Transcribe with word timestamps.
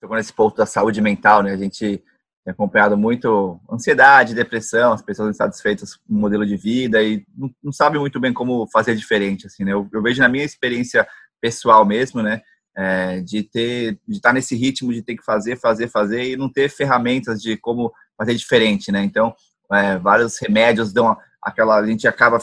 tocou 0.00 0.16
nesse 0.16 0.32
ponto 0.32 0.56
da 0.56 0.66
saúde 0.66 1.00
mental, 1.00 1.42
né? 1.42 1.52
A 1.52 1.56
gente 1.56 2.02
tem 2.44 2.52
acompanhado 2.52 2.96
muito 2.96 3.60
ansiedade, 3.70 4.34
depressão, 4.34 4.92
as 4.92 5.02
pessoas 5.02 5.30
insatisfeitas 5.30 5.96
com 5.96 6.14
o 6.14 6.16
modelo 6.16 6.46
de 6.46 6.56
vida 6.56 7.02
e 7.02 7.24
não, 7.36 7.50
não 7.62 7.72
sabem 7.72 8.00
muito 8.00 8.20
bem 8.20 8.32
como 8.32 8.68
fazer 8.72 8.94
diferente, 8.94 9.46
assim, 9.46 9.64
né? 9.64 9.72
Eu, 9.72 9.88
eu 9.92 10.02
vejo 10.02 10.20
na 10.20 10.28
minha 10.28 10.44
experiência 10.44 11.06
pessoal 11.40 11.84
mesmo, 11.84 12.22
né? 12.22 12.40
É, 12.78 13.20
de 13.20 13.42
ter, 13.42 13.98
de 14.06 14.16
estar 14.16 14.32
nesse 14.32 14.54
ritmo 14.54 14.92
de 14.92 15.02
ter 15.02 15.16
que 15.16 15.24
fazer, 15.24 15.56
fazer, 15.56 15.88
fazer 15.88 16.30
e 16.30 16.36
não 16.36 16.52
ter 16.52 16.68
ferramentas 16.68 17.40
de 17.40 17.56
como 17.56 17.92
fazer 18.16 18.34
diferente, 18.34 18.92
né? 18.92 19.02
Então, 19.02 19.34
é, 19.72 19.98
vários 19.98 20.38
remédios 20.38 20.92
dão 20.92 21.16
aquela, 21.42 21.78
a 21.78 21.86
gente 21.86 22.06
acaba 22.06 22.38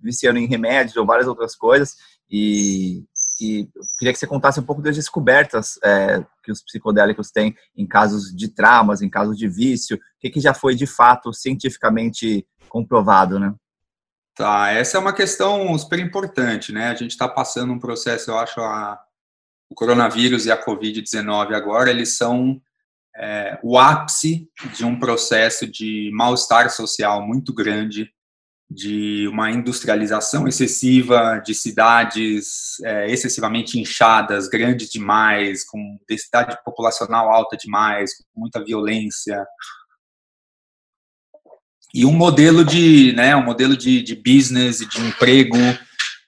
viciando 0.00 0.38
em 0.38 0.46
remédios 0.46 0.96
ou 0.96 1.06
várias 1.06 1.26
outras 1.26 1.56
coisas 1.56 1.96
e 2.30 3.04
e 3.42 3.68
queria 3.98 4.12
que 4.12 4.18
você 4.18 4.26
contasse 4.26 4.60
um 4.60 4.62
pouco 4.62 4.80
das 4.80 4.94
descobertas 4.94 5.78
é, 5.82 6.24
que 6.44 6.52
os 6.52 6.62
psicodélicos 6.62 7.30
têm 7.30 7.56
em 7.76 7.86
casos 7.86 8.34
de 8.34 8.48
traumas, 8.48 9.02
em 9.02 9.10
casos 9.10 9.36
de 9.36 9.48
vício, 9.48 9.96
o 9.96 10.00
que, 10.20 10.30
que 10.30 10.40
já 10.40 10.54
foi 10.54 10.76
de 10.76 10.86
fato 10.86 11.32
cientificamente 11.32 12.46
comprovado, 12.68 13.40
né? 13.40 13.52
Tá, 14.34 14.70
essa 14.70 14.96
é 14.96 15.00
uma 15.00 15.12
questão 15.12 15.76
super 15.76 15.98
importante, 15.98 16.72
né? 16.72 16.88
A 16.88 16.94
gente 16.94 17.10
está 17.10 17.28
passando 17.28 17.72
um 17.72 17.78
processo, 17.78 18.30
eu 18.30 18.38
acho, 18.38 18.60
a, 18.60 18.98
o 19.68 19.74
coronavírus 19.74 20.46
e 20.46 20.50
a 20.50 20.64
Covid-19 20.64 21.52
agora, 21.52 21.90
eles 21.90 22.16
são 22.16 22.60
é, 23.16 23.58
o 23.62 23.78
ápice 23.78 24.48
de 24.74 24.84
um 24.84 24.98
processo 24.98 25.66
de 25.66 26.10
mal-estar 26.14 26.70
social 26.70 27.26
muito 27.26 27.52
grande 27.52 28.10
de 28.72 29.28
uma 29.28 29.50
industrialização 29.50 30.48
excessiva, 30.48 31.40
de 31.44 31.54
cidades 31.54 32.80
é, 32.84 33.10
excessivamente 33.10 33.78
inchadas, 33.78 34.48
grandes 34.48 34.88
demais, 34.88 35.64
com 35.64 35.98
densidade 36.08 36.56
populacional 36.64 37.30
alta 37.30 37.56
demais, 37.56 38.16
com 38.16 38.40
muita 38.40 38.64
violência. 38.64 39.44
E 41.94 42.06
um 42.06 42.12
modelo 42.12 42.64
de, 42.64 43.12
né, 43.12 43.36
um 43.36 43.44
modelo 43.44 43.76
de, 43.76 44.02
de 44.02 44.16
business 44.16 44.80
e 44.80 44.88
de 44.88 45.00
emprego 45.00 45.58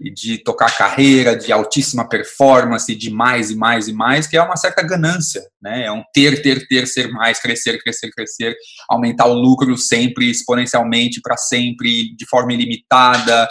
de 0.01 0.39
tocar 0.39 0.77
carreira, 0.77 1.37
de 1.37 1.53
altíssima 1.53 2.09
performance, 2.09 2.95
de 2.95 3.11
mais 3.11 3.51
e 3.51 3.57
mais 3.57 3.89
e 3.89 3.93
mais, 3.93 4.27
que 4.27 4.37
é 4.37 4.43
uma 4.43 4.57
certa 4.57 4.83
ganância, 4.83 5.43
né? 5.63 5.87
É 5.87 5.93
um 5.93 6.03
ter, 6.13 6.43
ter, 6.43 6.67
ter, 6.67 6.87
ser 6.87 7.09
mais, 7.09 7.41
crescer, 7.41 7.81
crescer, 7.83 8.11
crescer, 8.11 8.57
aumentar 8.89 9.27
o 9.27 9.35
lucro 9.35 9.77
sempre, 9.79 10.31
exponencialmente, 10.31 11.21
para 11.21 11.37
sempre, 11.37 12.15
de 12.17 12.27
forma 12.27 12.53
ilimitada, 12.53 13.49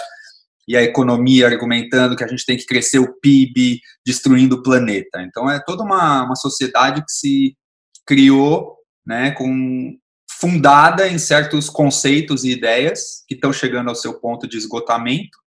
e 0.68 0.78
a 0.78 0.84
economia 0.84 1.46
argumentando 1.48 2.16
que 2.16 2.24
a 2.24 2.28
gente 2.28 2.46
tem 2.46 2.58
que 2.58 2.66
crescer 2.66 3.00
o 3.00 3.14
PIB, 3.20 3.82
destruindo 4.06 4.56
o 4.56 4.64
planeta. 4.64 5.22
Então 5.22 5.50
é 5.50 5.62
toda 5.62 5.84
uma, 5.84 6.24
uma 6.24 6.36
sociedade 6.36 7.02
que 7.02 7.12
se 7.12 7.58
criou, 8.06 8.78
né, 9.06 9.32
com 9.32 9.98
fundada 10.40 11.08
em 11.08 11.18
certos 11.18 11.70
conceitos 11.70 12.44
e 12.44 12.52
ideias 12.52 13.24
que 13.28 13.36
estão 13.36 13.54
chegando 13.54 13.90
ao 13.90 13.96
seu 13.96 14.20
ponto 14.20 14.48
de 14.48 14.58
esgotamento 14.58 15.43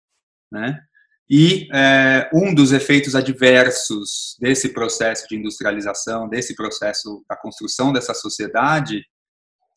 né? 0.52 0.80
E 1.30 1.68
é, 1.74 2.30
um 2.32 2.54
dos 2.54 2.72
efeitos 2.72 3.16
adversos 3.16 4.38
desse 4.40 4.70
processo 4.70 5.28
de 5.28 5.36
industrialização, 5.36 6.30
desse 6.30 6.56
processo 6.56 7.24
da 7.28 7.36
construção 7.36 7.92
dessa 7.92 8.14
sociedade, 8.14 9.04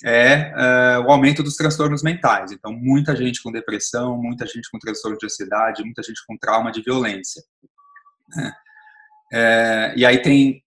é, 0.05 0.53
é, 0.55 0.99
o 0.99 1.11
aumento 1.11 1.43
dos 1.43 1.57
transtornos 1.57 2.03
mentais. 2.03 2.53
Então, 2.53 2.73
muita 2.73 3.17
gente 3.17 3.43
com 3.43 3.51
depressão, 3.51 4.21
muita 4.21 4.47
gente 4.47 4.71
com 4.71 4.79
transtorno 4.79 5.17
de 5.17 5.25
ansiedade, 5.25 5.83
muita 5.83 6.03
gente 6.03 6.21
com 6.27 6.37
trauma 6.37 6.71
de 6.71 6.83
violência. 6.83 7.43
Né? 8.37 8.53
É, 9.33 9.95
e 9.97 10.05
aí 10.05 10.21
tem, 10.21 10.63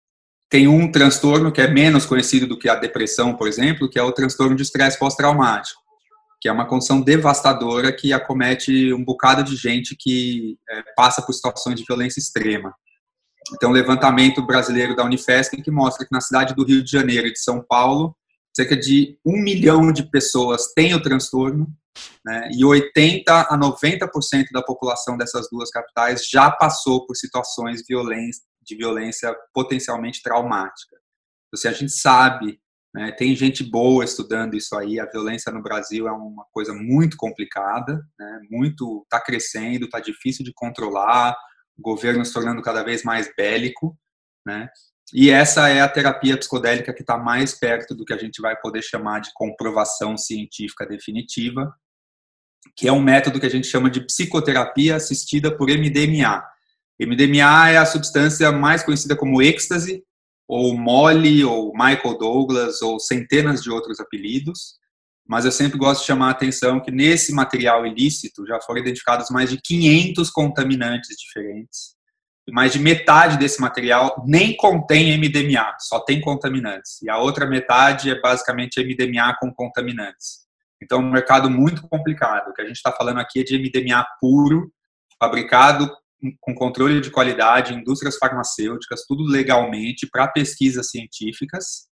tem 0.49 0.67
um 0.67 0.91
transtorno 0.91 1.51
que 1.51 1.61
é 1.61 1.67
menos 1.67 2.07
conhecido 2.07 2.47
do 2.47 2.57
que 2.57 2.67
a 2.67 2.75
depressão, 2.75 3.35
por 3.35 3.47
exemplo, 3.47 3.89
que 3.89 3.99
é 3.99 4.03
o 4.03 4.11
transtorno 4.11 4.55
de 4.55 4.63
estresse 4.63 4.97
pós-traumático 4.97 5.80
que 6.41 6.49
é 6.49 6.51
uma 6.51 6.67
condição 6.67 6.99
devastadora 6.99 7.93
que 7.93 8.11
acomete 8.11 8.91
um 8.91 9.05
bocado 9.05 9.43
de 9.43 9.55
gente 9.55 9.95
que 9.95 10.57
é, 10.67 10.83
passa 10.95 11.21
por 11.21 11.33
situações 11.33 11.79
de 11.79 11.85
violência 11.85 12.19
extrema. 12.19 12.73
Então, 13.53 13.69
um 13.69 13.73
levantamento 13.73 14.41
brasileiro 14.41 14.95
da 14.95 15.05
Unifesp 15.05 15.61
que 15.61 15.69
mostra 15.69 16.05
que 16.05 16.11
na 16.11 16.19
cidade 16.19 16.55
do 16.55 16.65
Rio 16.65 16.83
de 16.83 16.89
Janeiro 16.89 17.27
e 17.27 17.33
de 17.33 17.39
São 17.39 17.63
Paulo, 17.63 18.15
cerca 18.55 18.75
de 18.75 19.19
um 19.23 19.37
milhão 19.37 19.91
de 19.91 20.09
pessoas 20.09 20.73
têm 20.73 20.95
o 20.95 21.01
transtorno, 21.01 21.67
né, 22.25 22.49
e 22.53 22.65
80 22.65 23.41
a 23.41 23.57
90% 23.57 24.45
da 24.51 24.63
população 24.63 25.17
dessas 25.17 25.47
duas 25.51 25.69
capitais 25.69 26.25
já 26.27 26.49
passou 26.49 27.05
por 27.05 27.15
situações 27.15 27.81
de 27.83 28.75
violência 28.75 29.35
potencialmente 29.53 30.23
traumática. 30.23 30.95
Então, 31.47 31.59
se 31.59 31.67
a 31.67 31.73
gente 31.73 31.91
sabe 31.91 32.59
né? 32.93 33.11
Tem 33.11 33.35
gente 33.35 33.63
boa 33.63 34.03
estudando 34.03 34.55
isso 34.55 34.75
aí. 34.75 34.99
A 34.99 35.05
violência 35.05 35.51
no 35.51 35.61
Brasil 35.61 36.07
é 36.07 36.11
uma 36.11 36.45
coisa 36.51 36.73
muito 36.73 37.15
complicada, 37.15 38.05
né? 38.19 38.41
muito 38.49 39.01
está 39.03 39.19
crescendo, 39.19 39.85
está 39.85 39.99
difícil 39.99 40.43
de 40.43 40.51
controlar. 40.53 41.35
O 41.77 41.81
governo 41.81 42.23
se 42.25 42.33
tornando 42.33 42.61
cada 42.61 42.83
vez 42.83 43.03
mais 43.03 43.33
bélico, 43.35 43.97
né? 44.45 44.69
E 45.13 45.29
essa 45.29 45.67
é 45.67 45.81
a 45.81 45.89
terapia 45.89 46.37
psicodélica 46.37 46.93
que 46.93 47.01
está 47.01 47.17
mais 47.17 47.57
perto 47.57 47.93
do 47.93 48.05
que 48.05 48.13
a 48.13 48.17
gente 48.17 48.41
vai 48.41 48.55
poder 48.55 48.81
chamar 48.81 49.19
de 49.19 49.31
comprovação 49.33 50.17
científica 50.17 50.85
definitiva, 50.85 51.73
que 52.77 52.87
é 52.87 52.93
um 52.93 53.01
método 53.01 53.39
que 53.39 53.45
a 53.45 53.49
gente 53.49 53.67
chama 53.67 53.89
de 53.89 54.05
psicoterapia 54.05 54.95
assistida 54.95 55.55
por 55.55 55.67
MDMA. 55.69 56.43
MDMA 56.99 57.69
é 57.71 57.77
a 57.77 57.85
substância 57.85 58.51
mais 58.51 58.83
conhecida 58.83 59.15
como 59.15 59.41
êxtase, 59.41 60.01
ou 60.51 60.77
Molly, 60.77 61.45
ou 61.45 61.71
Michael 61.71 62.17
Douglas, 62.17 62.81
ou 62.81 62.99
centenas 62.99 63.63
de 63.63 63.71
outros 63.71 64.01
apelidos, 64.01 64.73
mas 65.25 65.45
eu 65.45 65.51
sempre 65.51 65.77
gosto 65.77 66.01
de 66.01 66.07
chamar 66.07 66.27
a 66.27 66.31
atenção 66.31 66.81
que 66.81 66.91
nesse 66.91 67.33
material 67.33 67.87
ilícito 67.87 68.45
já 68.45 68.59
foram 68.59 68.81
identificados 68.81 69.29
mais 69.29 69.49
de 69.49 69.57
500 69.61 70.29
contaminantes 70.29 71.15
diferentes. 71.17 71.95
E 72.45 72.51
mais 72.51 72.73
de 72.73 72.79
metade 72.79 73.37
desse 73.37 73.61
material 73.61 74.25
nem 74.27 74.53
contém 74.57 75.17
MDMA, 75.17 75.73
só 75.79 76.01
tem 76.01 76.19
contaminantes. 76.19 77.01
E 77.01 77.09
a 77.09 77.17
outra 77.17 77.45
metade 77.45 78.11
é 78.11 78.19
basicamente 78.19 78.83
MDMA 78.83 79.33
com 79.39 79.53
contaminantes. 79.53 80.41
Então, 80.83 80.99
é 80.99 81.01
um 81.01 81.11
mercado 81.11 81.49
muito 81.49 81.87
complicado. 81.87 82.49
O 82.49 82.53
que 82.53 82.61
a 82.61 82.65
gente 82.65 82.75
está 82.75 82.91
falando 82.91 83.21
aqui 83.21 83.39
é 83.39 83.43
de 83.43 83.57
MDMA 83.57 84.05
puro, 84.19 84.69
fabricado 85.17 85.89
com 86.39 86.53
controle 86.53 87.01
de 87.01 87.09
qualidade, 87.09 87.73
indústrias 87.73 88.17
farmacêuticas, 88.17 89.05
tudo 89.07 89.23
legalmente 89.23 90.07
para 90.11 90.27
pesquisas 90.27 90.89
científicas, 90.89 91.87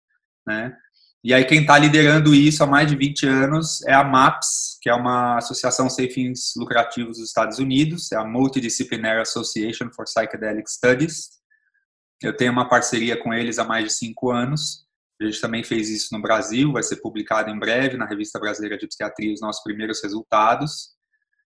né? 0.47 0.73
E 1.21 1.33
aí 1.33 1.43
quem 1.43 1.61
está 1.61 1.77
liderando 1.77 2.33
isso 2.33 2.63
há 2.63 2.67
mais 2.67 2.87
de 2.87 2.95
20 2.95 3.27
anos 3.27 3.85
é 3.85 3.93
a 3.93 4.05
MAPS, 4.05 4.77
que 4.81 4.89
é 4.89 4.93
uma 4.93 5.37
associação 5.37 5.89
sem 5.89 6.09
fins 6.09 6.53
lucrativos 6.55 7.17
dos 7.17 7.27
Estados 7.27 7.59
Unidos, 7.59 8.09
é 8.13 8.15
a 8.15 8.23
Multidisciplinary 8.23 9.21
Association 9.21 9.89
for 9.91 10.05
Psychedelic 10.05 10.71
Studies. 10.71 11.27
Eu 12.23 12.35
tenho 12.35 12.53
uma 12.53 12.69
parceria 12.69 13.21
com 13.21 13.33
eles 13.33 13.59
há 13.59 13.65
mais 13.65 13.85
de 13.85 13.93
cinco 13.93 14.31
anos. 14.31 14.85
A 15.21 15.25
gente 15.25 15.41
também 15.41 15.61
fez 15.61 15.89
isso 15.89 16.07
no 16.13 16.21
Brasil, 16.21 16.71
vai 16.71 16.83
ser 16.83 16.97
publicado 17.01 17.49
em 17.49 17.59
breve 17.59 17.97
na 17.97 18.05
Revista 18.05 18.39
Brasileira 18.39 18.77
de 18.77 18.87
Psiquiatria 18.87 19.33
os 19.33 19.41
nossos 19.41 19.61
primeiros 19.61 20.01
resultados 20.01 20.97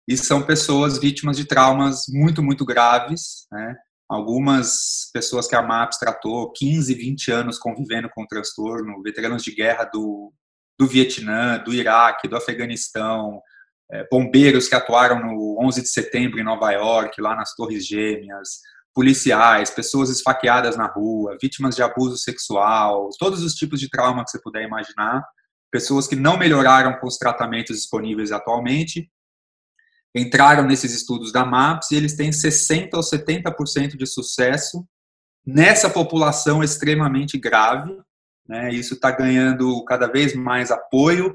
e 0.09 0.17
são 0.17 0.43
pessoas 0.43 0.99
vítimas 0.99 1.37
de 1.37 1.45
traumas 1.45 2.07
muito, 2.09 2.43
muito 2.43 2.65
graves, 2.65 3.47
né? 3.53 3.77
Algumas 4.09 5.11
pessoas 5.13 5.47
que 5.47 5.55
a 5.55 5.61
MAPS 5.61 5.99
tratou 5.99 6.51
15, 6.53 6.95
20 6.95 7.31
anos 7.31 7.59
convivendo 7.59 8.09
com 8.09 8.23
o 8.23 8.27
transtorno, 8.27 9.03
veteranos 9.03 9.43
de 9.43 9.55
guerra 9.55 9.85
do, 9.85 10.33
do 10.79 10.87
Vietnã, 10.87 11.59
do 11.59 11.75
Iraque, 11.75 12.27
do 12.27 12.37
Afeganistão, 12.37 13.43
é, 13.93 14.09
bombeiros 14.11 14.67
que 14.67 14.75
atuaram 14.75 15.21
no 15.21 15.59
11 15.63 15.83
de 15.83 15.89
setembro 15.89 16.41
em 16.41 16.45
Nova 16.45 16.71
York, 16.73 17.21
lá 17.21 17.37
nas 17.37 17.55
Torres 17.55 17.87
Gêmeas, 17.87 18.61
policiais, 18.95 19.69
pessoas 19.69 20.09
esfaqueadas 20.09 20.75
na 20.75 20.87
rua, 20.87 21.37
vítimas 21.41 21.77
de 21.77 21.83
abuso 21.83 22.17
sexual, 22.17 23.11
todos 23.19 23.43
os 23.43 23.53
tipos 23.53 23.79
de 23.79 23.91
trauma 23.91 24.25
que 24.25 24.31
você 24.31 24.41
puder 24.41 24.65
imaginar, 24.65 25.23
pessoas 25.71 26.07
que 26.07 26.17
não 26.17 26.39
melhoraram 26.39 26.99
com 26.99 27.07
os 27.07 27.19
tratamentos 27.19 27.77
disponíveis 27.77 28.33
atualmente 28.33 29.07
entraram 30.15 30.65
nesses 30.65 30.93
estudos 30.93 31.33
da 31.33 31.45
MAPS 31.45 31.91
e 31.91 31.97
eles 31.97 32.17
têm 32.17 32.31
60% 32.31 32.91
ou 32.95 33.01
70% 33.01 33.97
de 33.97 34.07
sucesso 34.07 34.87
nessa 35.47 35.89
população 35.89 36.63
extremamente 36.63 37.39
grave. 37.39 37.97
Né? 38.47 38.71
Isso 38.71 38.95
está 38.95 39.11
ganhando 39.11 39.85
cada 39.85 40.07
vez 40.07 40.35
mais 40.35 40.71
apoio. 40.71 41.35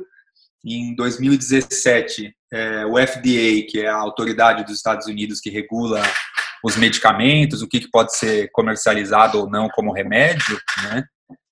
Em 0.66 0.96
2017, 0.96 2.34
é, 2.52 2.86
o 2.86 2.94
FDA, 2.96 3.68
que 3.70 3.82
é 3.82 3.90
a 3.90 3.98
autoridade 3.98 4.64
dos 4.64 4.78
Estados 4.78 5.08
Unidos 5.08 5.42
que 5.42 5.50
regula 5.50 6.02
os 6.64 6.78
medicamentos, 6.78 7.62
o 7.62 7.68
que, 7.68 7.82
que 7.82 7.92
pode 7.92 8.16
ser 8.16 8.50
comercializado 8.54 9.40
ou 9.40 9.50
não 9.50 9.68
como 9.68 9.92
remédio, 9.92 10.58
né? 10.84 11.04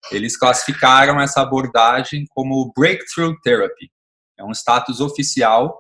eles 0.09 0.37
classificaram 0.37 1.19
essa 1.19 1.41
abordagem 1.41 2.25
como 2.29 2.71
Breakthrough 2.75 3.35
Therapy. 3.43 3.91
É 4.39 4.43
um 4.43 4.51
status 4.51 5.01
oficial 5.01 5.77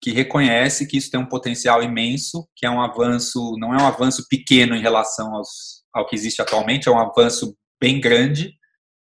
que 0.00 0.10
reconhece 0.10 0.86
que 0.86 0.96
isso 0.96 1.10
tem 1.10 1.20
um 1.20 1.28
potencial 1.28 1.82
imenso, 1.82 2.48
que 2.56 2.64
é 2.64 2.70
um 2.70 2.80
avanço, 2.80 3.54
não 3.58 3.74
é 3.74 3.82
um 3.82 3.86
avanço 3.86 4.26
pequeno 4.28 4.74
em 4.74 4.80
relação 4.80 5.34
aos, 5.34 5.84
ao 5.92 6.06
que 6.06 6.16
existe 6.16 6.40
atualmente, 6.40 6.88
é 6.88 6.92
um 6.92 6.98
avanço 6.98 7.54
bem 7.80 8.00
grande, 8.00 8.54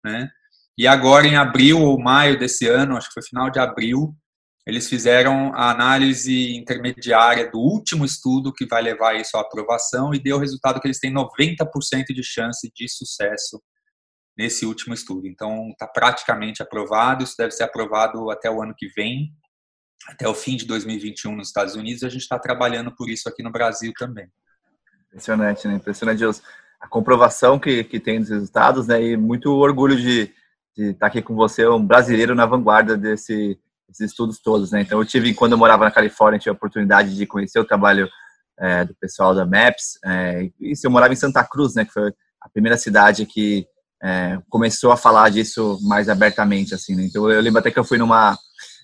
né? 0.05 0.29
E 0.77 0.87
agora, 0.87 1.27
em 1.27 1.37
abril 1.37 1.81
ou 1.81 2.01
maio 2.01 2.39
desse 2.39 2.67
ano, 2.67 2.97
acho 2.97 3.09
que 3.09 3.15
foi 3.15 3.23
final 3.23 3.49
de 3.49 3.61
abril, 3.61 4.15
eles 4.67 4.89
fizeram 4.89 5.55
a 5.55 5.71
análise 5.71 6.57
intermediária 6.57 7.51
do 7.51 7.59
último 7.59 8.05
estudo 8.05 8.53
que 8.53 8.67
vai 8.67 8.83
levar 8.83 9.15
isso 9.15 9.37
à 9.37 9.41
aprovação 9.41 10.15
e 10.15 10.19
deu 10.19 10.37
o 10.37 10.41
resultado 10.41 10.81
que 10.81 10.87
eles 10.87 10.99
têm 10.99 11.13
90% 11.13 12.07
de 12.09 12.23
chance 12.23 12.71
de 12.75 12.89
sucesso 12.89 13.63
nesse 14.37 14.67
último 14.67 14.95
estudo. 14.95 15.29
Então, 15.29 15.69
está 15.69 15.87
praticamente 15.87 16.63
aprovado, 16.63 17.23
isso 17.23 17.35
deve 17.39 17.53
ser 17.53 17.63
aprovado 17.63 18.31
até 18.31 18.51
o 18.51 18.63
ano 18.63 18.75
que 18.77 18.89
vem, 18.89 19.31
até 20.07 20.29
o 20.29 20.35
fim 20.35 20.57
de 20.57 20.67
2021 20.67 21.35
nos 21.35 21.49
Estados 21.49 21.75
Unidos, 21.75 22.03
a 22.03 22.09
gente 22.09 22.23
está 22.23 22.39
trabalhando 22.39 22.95
por 22.95 23.09
isso 23.09 23.29
aqui 23.29 23.43
no 23.43 23.51
Brasil 23.51 23.93
também. 23.97 24.27
Impressionante, 25.09 25.67
né? 25.67 25.75
Impressionante 25.75 26.23
a 26.81 26.89
comprovação 26.89 27.59
que, 27.59 27.85
que 27.85 27.99
tem 27.99 28.21
dos 28.21 28.29
resultados, 28.29 28.87
né? 28.87 29.03
E 29.03 29.17
muito 29.17 29.51
orgulho 29.51 29.97
de, 29.97 30.31
de 30.77 30.91
estar 30.91 31.07
aqui 31.07 31.23
com 31.23 31.35
você, 31.35 31.67
um 31.67 31.85
brasileiro 31.85 32.35
na 32.35 32.45
vanguarda 32.45 32.97
desse, 32.97 33.59
desses 33.89 34.11
estudos 34.11 34.39
todos, 34.41 34.71
né? 34.71 34.83
Então, 34.83 34.99
eu 34.99 35.05
tive, 35.07 35.33
quando 35.33 35.53
eu 35.53 35.59
morava 35.59 35.85
na 35.85 35.91
Califórnia, 35.91 36.39
tive 36.39 36.51
a 36.51 36.55
oportunidade 36.55 37.17
de 37.17 37.27
conhecer 37.27 37.59
o 37.59 37.65
trabalho 37.65 38.09
é, 38.59 38.85
do 38.85 38.95
pessoal 38.97 39.35
da 39.35 39.47
MAPS, 39.47 39.99
é, 40.05 40.51
e 40.61 40.75
eu 40.83 40.91
morava 40.91 41.13
em 41.13 41.17
Santa 41.17 41.43
Cruz, 41.45 41.75
né? 41.75 41.85
Que 41.85 41.93
foi 41.93 42.13
a 42.41 42.49
primeira 42.51 42.77
cidade 42.77 43.25
que 43.25 43.67
é, 44.03 44.39
começou 44.51 44.93
a 44.93 44.97
falar 44.97 45.31
disso 45.31 45.79
mais 45.83 46.11
abertamente, 46.11 46.75
assim, 46.75 46.95
né? 46.95 47.05
Então, 47.05 47.31
eu 47.31 47.41
lembro 47.41 47.61
até 47.61 47.71
que 47.71 47.79
eu 47.79 47.85
fui 47.85 47.97
numa, 47.97 48.37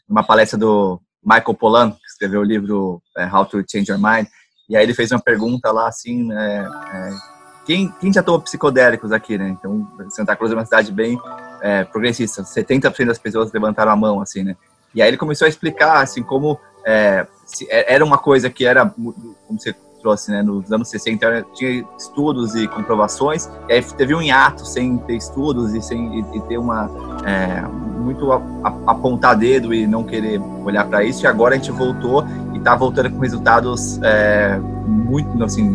numa 0.08 0.24
palestra 0.24 0.58
do 0.58 1.00
Michael 1.24 1.54
Pollan, 1.54 1.90
que 1.92 2.06
escreveu 2.06 2.40
o 2.40 2.44
livro 2.44 3.02
é, 3.16 3.26
How 3.26 3.46
to 3.46 3.64
Change 3.70 3.90
Your 3.90 4.00
Mind, 4.00 4.26
e 4.68 4.76
aí 4.76 4.84
ele 4.84 4.94
fez 4.94 5.10
uma 5.10 5.20
pergunta 5.20 5.70
lá, 5.72 5.88
assim, 5.88 6.24
né, 6.24 6.68
é, 6.92 7.10
quem, 7.66 7.92
quem 8.00 8.12
já 8.12 8.22
tomou 8.22 8.40
psicodélicos 8.40 9.12
aqui, 9.12 9.36
né? 9.36 9.48
Então, 9.48 9.86
Santa 10.10 10.34
Cruz 10.34 10.50
é 10.50 10.54
uma 10.54 10.64
cidade 10.64 10.90
bem 10.90 11.18
é, 11.60 11.84
progressista, 11.84 12.42
70% 12.42 13.06
das 13.06 13.18
pessoas 13.18 13.52
levantaram 13.52 13.92
a 13.92 13.96
mão, 13.96 14.20
assim, 14.20 14.42
né? 14.42 14.56
E 14.94 15.00
aí 15.00 15.08
ele 15.08 15.16
começou 15.16 15.46
a 15.46 15.48
explicar, 15.48 16.02
assim, 16.02 16.22
como 16.22 16.58
é, 16.84 17.26
é 17.68 17.94
era 17.94 18.04
uma 18.04 18.18
coisa 18.18 18.50
que 18.50 18.64
era, 18.64 18.88
como 18.88 19.14
você 19.50 19.74
trouxe, 20.00 20.30
né, 20.30 20.42
nos 20.42 20.72
anos 20.72 20.88
60 20.88 21.46
tinha 21.54 21.84
estudos 21.98 22.54
e 22.54 22.66
comprovações, 22.66 23.48
e 23.68 23.74
aí 23.74 23.82
teve 23.82 24.14
um 24.14 24.22
hiato 24.22 24.66
sem 24.66 24.96
ter 24.98 25.16
estudos 25.16 25.74
e 25.74 25.82
sem 25.82 26.18
e, 26.18 26.36
e 26.36 26.40
ter 26.42 26.58
uma 26.58 26.90
é, 27.24 27.62
muito 28.00 28.32
a, 28.32 28.36
a, 28.64 28.90
apontar 28.92 29.36
dedo 29.36 29.72
e 29.74 29.86
não 29.86 30.04
querer 30.04 30.40
olhar 30.64 30.86
para 30.86 31.04
isso, 31.04 31.24
e 31.24 31.26
agora 31.26 31.54
a 31.54 31.58
gente 31.58 31.70
voltou 31.70 32.24
e 32.52 32.58
está 32.58 32.74
voltando 32.74 33.10
com 33.10 33.18
resultados 33.20 34.00
é, 34.02 34.58
muito, 34.86 35.42
assim, 35.44 35.74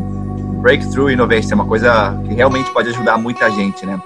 breakthrough 0.62 1.12
innovation, 1.12 1.52
é 1.52 1.56
uma 1.56 1.66
coisa 1.66 2.18
que 2.28 2.34
realmente 2.34 2.72
pode 2.72 2.90
ajudar 2.90 3.18
muita 3.18 3.50
gente, 3.52 3.86
né? 3.86 4.00